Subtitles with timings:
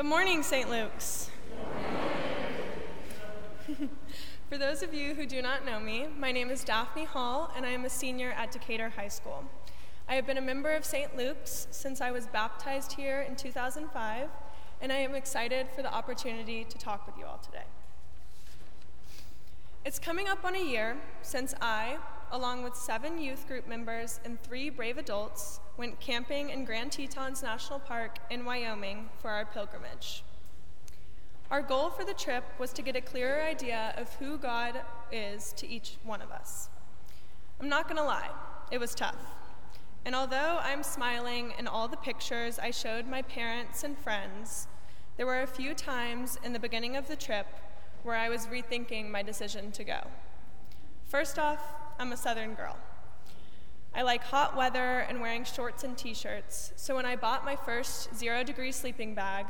[0.00, 0.70] Good morning, St.
[0.70, 1.28] Luke's.
[4.48, 7.66] For those of you who do not know me, my name is Daphne Hall, and
[7.66, 9.44] I am a senior at Decatur High School.
[10.08, 11.18] I have been a member of St.
[11.18, 14.30] Luke's since I was baptized here in 2005,
[14.80, 17.66] and I am excited for the opportunity to talk with you all today.
[19.82, 21.96] It's coming up on a year since I,
[22.32, 27.42] along with seven youth group members and three brave adults, went camping in Grand Tetons
[27.42, 30.22] National Park in Wyoming for our pilgrimage.
[31.50, 35.54] Our goal for the trip was to get a clearer idea of who God is
[35.54, 36.68] to each one of us.
[37.58, 38.28] I'm not gonna lie,
[38.70, 39.16] it was tough.
[40.04, 44.68] And although I'm smiling in all the pictures I showed my parents and friends,
[45.16, 47.46] there were a few times in the beginning of the trip
[48.02, 50.00] where I was rethinking my decision to go.
[51.06, 51.60] First off,
[51.98, 52.76] I'm a Southern girl.
[53.94, 57.56] I like hot weather and wearing shorts and t shirts, so when I bought my
[57.56, 59.46] first zero degree sleeping bag,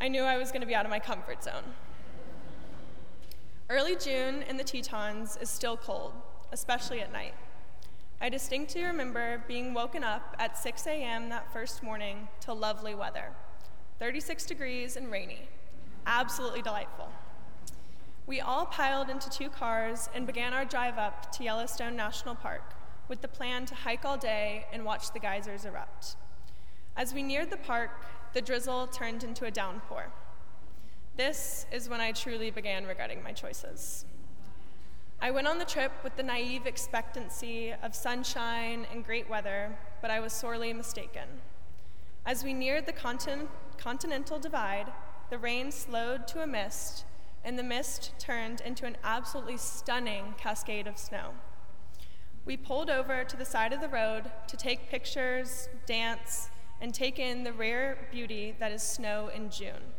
[0.00, 1.64] I knew I was going to be out of my comfort zone.
[3.68, 6.12] Early June in the Tetons is still cold,
[6.52, 7.34] especially at night.
[8.20, 11.28] I distinctly remember being woken up at 6 a.m.
[11.30, 13.30] that first morning to lovely weather
[13.98, 15.48] 36 degrees and rainy.
[16.06, 17.10] Absolutely delightful.
[18.30, 22.62] We all piled into two cars and began our drive up to Yellowstone National Park
[23.08, 26.14] with the plan to hike all day and watch the geysers erupt.
[26.96, 27.90] As we neared the park,
[28.32, 30.12] the drizzle turned into a downpour.
[31.16, 34.04] This is when I truly began regretting my choices.
[35.20, 40.12] I went on the trip with the naive expectancy of sunshine and great weather, but
[40.12, 41.26] I was sorely mistaken.
[42.24, 44.92] As we neared the continent, continental divide,
[45.30, 47.06] the rain slowed to a mist
[47.44, 51.30] and the mist turned into an absolutely stunning cascade of snow.
[52.44, 57.18] We pulled over to the side of the road to take pictures, dance, and take
[57.18, 59.94] in the rare beauty that is snow in June.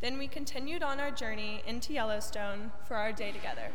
[0.00, 3.70] Then we continued on our journey into Yellowstone for our day together.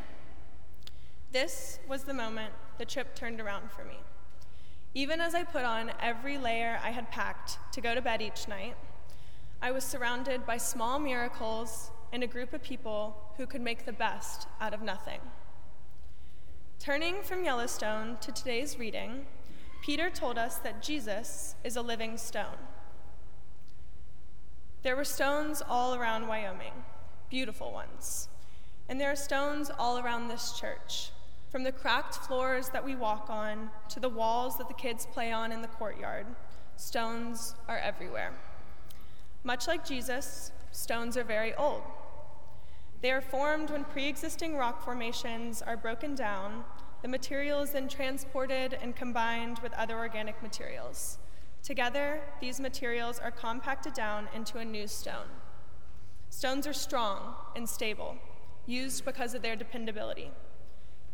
[1.32, 3.98] This was the moment the trip turned around for me.
[4.94, 8.48] Even as I put on every layer I had packed to go to bed each
[8.48, 8.76] night,
[9.62, 13.94] I was surrounded by small miracles and a group of people who could make the
[13.94, 15.20] best out of nothing.
[16.80, 19.26] Turning from Yellowstone to today's reading,
[19.84, 22.58] Peter told us that Jesus is a living stone.
[24.84, 26.74] There were stones all around Wyoming,
[27.30, 28.30] beautiful ones.
[28.88, 31.10] And there are stones all around this church,
[31.50, 35.32] from the cracked floors that we walk on to the walls that the kids play
[35.32, 36.28] on in the courtyard.
[36.76, 38.34] Stones are everywhere.
[39.46, 41.84] Much like Jesus, stones are very old.
[43.02, 46.66] They are formed when pre existing rock formations are broken down.
[47.04, 51.20] The material is then transported and combined with other organic materials.
[51.62, 55.30] Together, these materials are compacted down into a new stone.
[56.32, 58.18] Stones are strong and stable,
[58.66, 60.32] used because of their dependability.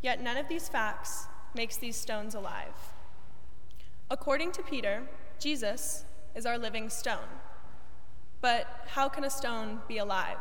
[0.01, 2.93] Yet none of these facts makes these stones alive.
[4.09, 5.03] According to Peter,
[5.37, 7.27] Jesus is our living stone.
[8.41, 10.37] But how can a stone be alive?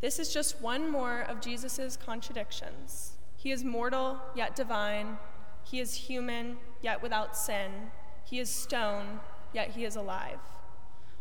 [0.00, 3.12] This is just one more of Jesus' contradictions.
[3.36, 5.18] He is mortal, yet divine.
[5.64, 7.90] He is human, yet without sin.
[8.24, 9.20] He is stone,
[9.54, 10.40] yet he is alive.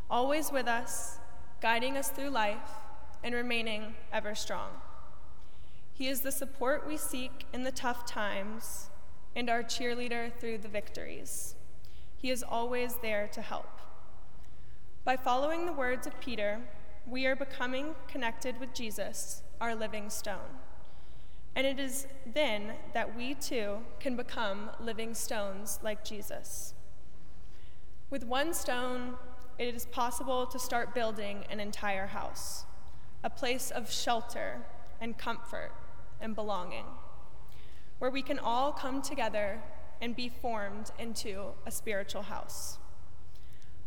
[0.10, 1.20] Always with us,
[1.62, 2.70] guiding us through life,
[3.24, 4.70] and remaining ever strong.
[5.94, 8.90] He is the support we seek in the tough times
[9.36, 11.56] and our cheerleader through the victories.
[12.18, 13.75] He is always there to help.
[15.06, 16.60] By following the words of Peter,
[17.06, 20.58] we are becoming connected with Jesus, our living stone.
[21.56, 26.74] And it is then that we too can become living stones like Jesus.
[28.10, 29.14] With one stone,
[29.60, 32.66] it is possible to start building an entire house,
[33.24, 34.64] a place of shelter
[35.00, 35.72] and comfort
[36.20, 36.86] and belonging,
[38.00, 39.62] where we can all come together
[40.02, 42.80] and be formed into a spiritual house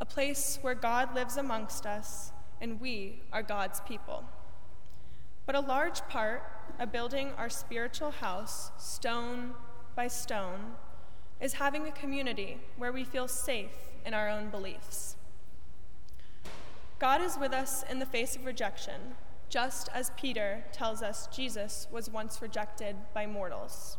[0.01, 4.25] a place where God lives amongst us and we are God's people.
[5.47, 6.43] But a large part
[6.79, 9.55] of building our spiritual house, stone
[9.97, 10.75] by stone,
[11.41, 15.17] is having a community where we feel safe in our own beliefs.
[16.99, 19.15] God is with us in the face of rejection,
[19.49, 23.97] just as Peter tells us Jesus was once rejected by mortals.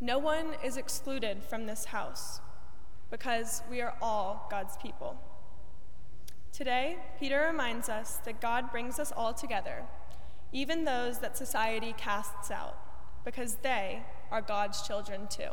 [0.00, 2.40] No one is excluded from this house
[3.10, 5.16] because we are all God's people.
[6.52, 9.84] Today, Peter reminds us that God brings us all together,
[10.52, 12.76] even those that society casts out,
[13.24, 15.50] because they are God's children too.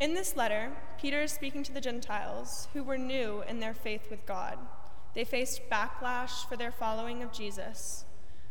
[0.00, 4.08] In this letter, Peter is speaking to the Gentiles who were new in their faith
[4.10, 4.58] with God.
[5.14, 8.04] They faced backlash for their following of Jesus,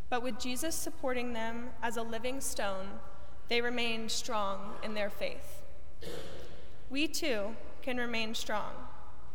[0.09, 2.87] but with Jesus supporting them as a living stone,
[3.49, 5.63] they remained strong in their faith.
[6.93, 8.71] We too can remain strong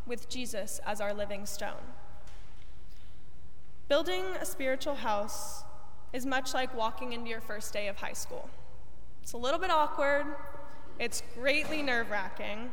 [0.06, 1.82] with Jesus as our living stone.
[3.88, 5.64] Building a spiritual house
[6.12, 8.49] is much like walking into your first day of high school.
[9.25, 10.26] It's a little bit awkward,
[11.00, 12.70] it's greatly nerve wracking,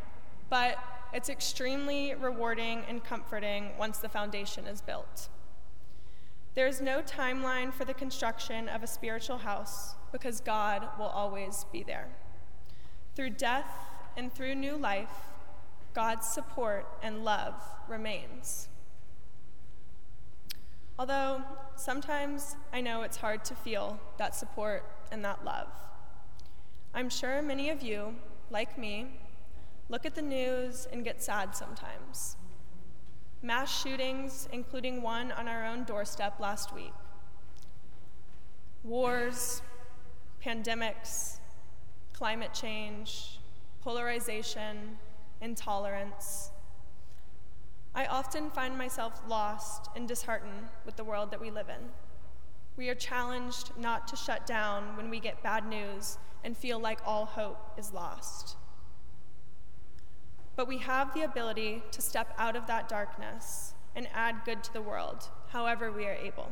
[0.52, 0.78] but
[1.14, 5.30] it's extremely rewarding and comforting once the foundation is built.
[6.54, 11.66] There is no timeline for the construction of a spiritual house because God will always
[11.72, 12.10] be there.
[13.16, 15.10] Through death and through new life,
[15.94, 17.56] God's support and love
[17.88, 18.68] remains.
[20.98, 21.42] Although
[21.76, 25.68] sometimes I know it's hard to feel that support and that love.
[26.94, 28.16] I'm sure many of you,
[28.50, 29.20] like me,
[29.90, 32.38] look at the news and get sad sometimes.
[33.42, 36.94] Mass shootings, including one on our own doorstep last week.
[38.84, 39.62] Wars,
[40.44, 41.40] pandemics,
[42.14, 43.40] climate change,
[43.86, 44.98] polarization,
[45.42, 46.50] intolerance.
[47.94, 51.92] I often find myself lost and disheartened with the world that we live in.
[52.78, 56.98] We are challenged not to shut down when we get bad news and feel like
[57.06, 58.58] all hope is lost.
[60.56, 64.74] But we have the ability to step out of that darkness and add good to
[64.74, 66.52] the world, however we are able.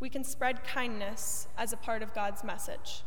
[0.00, 3.02] We can spread kindness as a part of God's message.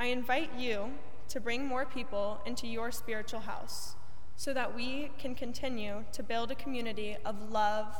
[0.00, 0.90] I invite you
[1.28, 3.96] to bring more people into your spiritual house
[4.36, 7.94] so that we can continue to build a community of love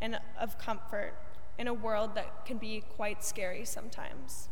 [0.00, 1.14] and of comfort
[1.58, 4.48] in a world that can be quite scary sometimes.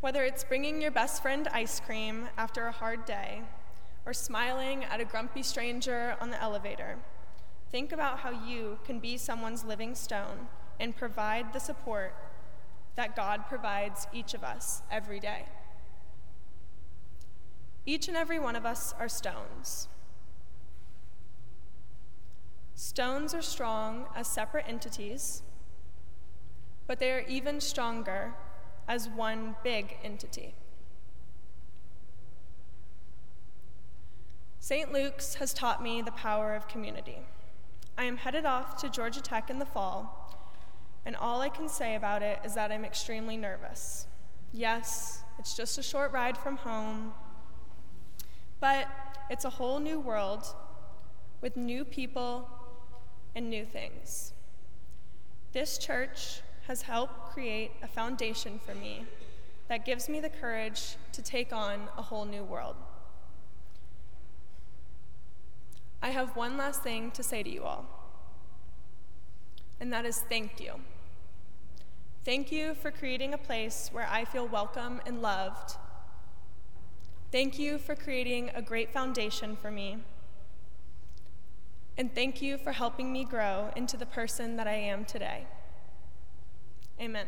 [0.00, 3.42] Whether it's bringing your best friend ice cream after a hard day
[4.04, 6.96] or smiling at a grumpy stranger on the elevator,
[7.72, 10.48] think about how you can be someone's living stone
[10.78, 12.14] and provide the support
[12.94, 15.46] that God provides each of us every day.
[17.86, 19.86] Each and every one of us are stones.
[22.74, 25.42] Stones are strong as separate entities,
[26.88, 28.34] but they are even stronger
[28.88, 30.54] as one big entity.
[34.58, 34.92] St.
[34.92, 37.20] Luke's has taught me the power of community.
[37.96, 40.36] I am headed off to Georgia Tech in the fall,
[41.04, 44.08] and all I can say about it is that I'm extremely nervous.
[44.52, 47.14] Yes, it's just a short ride from home,
[48.60, 48.88] but
[49.30, 50.44] it's a whole new world
[51.40, 52.48] with new people
[53.34, 54.32] and new things.
[55.52, 59.04] This church has helped create a foundation for me
[59.68, 62.76] that gives me the courage to take on a whole new world.
[66.02, 67.86] I have one last thing to say to you all,
[69.80, 70.74] and that is thank you.
[72.24, 75.76] Thank you for creating a place where I feel welcome and loved.
[77.36, 79.98] Thank you for creating a great foundation for me.
[81.98, 85.44] And thank you for helping me grow into the person that I am today.
[86.98, 87.26] Amen.